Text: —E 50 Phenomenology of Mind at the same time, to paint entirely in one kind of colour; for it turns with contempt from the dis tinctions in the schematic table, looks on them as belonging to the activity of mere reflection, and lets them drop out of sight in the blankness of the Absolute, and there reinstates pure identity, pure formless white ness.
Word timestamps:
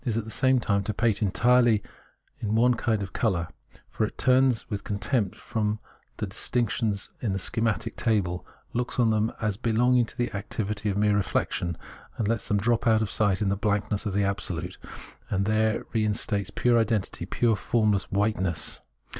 —E 0.01 0.05
50 0.09 0.13
Phenomenology 0.13 0.31
of 0.31 0.33
Mind 0.33 0.33
at 0.33 0.33
the 0.33 0.47
same 0.47 0.59
time, 0.77 0.83
to 0.83 0.93
paint 0.95 1.21
entirely 1.21 1.83
in 2.39 2.55
one 2.55 2.73
kind 2.73 3.03
of 3.03 3.13
colour; 3.13 3.49
for 3.87 4.03
it 4.03 4.17
turns 4.17 4.67
with 4.67 4.83
contempt 4.83 5.35
from 5.35 5.77
the 6.17 6.25
dis 6.25 6.49
tinctions 6.49 7.09
in 7.21 7.33
the 7.33 7.37
schematic 7.37 7.95
table, 7.97 8.43
looks 8.73 8.97
on 8.97 9.11
them 9.11 9.31
as 9.41 9.57
belonging 9.57 10.07
to 10.07 10.17
the 10.17 10.33
activity 10.35 10.89
of 10.89 10.97
mere 10.97 11.15
reflection, 11.15 11.77
and 12.17 12.27
lets 12.27 12.47
them 12.47 12.57
drop 12.57 12.87
out 12.87 13.03
of 13.03 13.11
sight 13.11 13.43
in 13.43 13.49
the 13.49 13.55
blankness 13.55 14.07
of 14.07 14.13
the 14.13 14.23
Absolute, 14.23 14.79
and 15.29 15.45
there 15.45 15.85
reinstates 15.93 16.49
pure 16.49 16.79
identity, 16.79 17.27
pure 17.27 17.55
formless 17.55 18.11
white 18.11 18.39
ness. 18.39 18.81